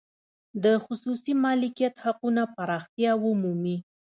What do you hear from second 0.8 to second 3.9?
خصوصي مالکیت حقونه پراختیا ومومي.